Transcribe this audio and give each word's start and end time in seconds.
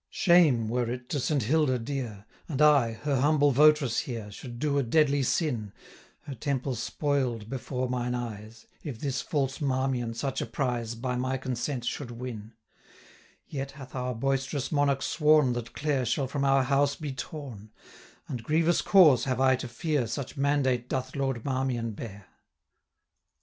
Shame 0.09 0.67
were 0.67 0.89
it 0.89 1.09
to 1.09 1.19
Saint 1.19 1.43
Hilda 1.43 1.77
dear, 1.77 2.25
And 2.49 2.59
I, 2.59 2.93
her 2.93 3.21
humble 3.21 3.51
vot'ress 3.51 3.99
here, 3.99 4.31
Should 4.31 4.57
do 4.57 4.79
a 4.79 4.81
deadly 4.81 5.21
sin, 5.21 5.73
640 6.25 6.31
Her 6.31 6.35
temple 6.39 6.73
spoil'd 6.73 7.49
before 7.51 7.87
mine 7.87 8.15
eyes, 8.15 8.65
If 8.81 8.99
this 8.99 9.21
false 9.21 9.61
Marmion 9.61 10.15
such 10.15 10.41
a 10.41 10.47
prize 10.47 10.95
By 10.95 11.17
my 11.17 11.37
consent 11.37 11.85
should 11.85 12.09
win; 12.09 12.53
Yet 13.45 13.73
hath 13.73 13.93
our 13.93 14.15
boisterous 14.15 14.71
monarch 14.71 15.03
sworn, 15.03 15.53
That 15.53 15.73
Clare 15.73 16.05
shall 16.05 16.25
from 16.25 16.43
our 16.45 16.63
house 16.63 16.95
be 16.95 17.13
torn; 17.13 17.69
645 18.25 18.29
And 18.31 18.43
grievous 18.43 18.81
cause 18.81 19.25
have 19.25 19.39
I 19.39 19.55
to 19.55 19.67
fear, 19.67 20.07
Such 20.07 20.35
mandate 20.35 20.89
doth 20.89 21.15
Lord 21.15 21.45
Marmion 21.45 21.91
bear. 21.91 22.25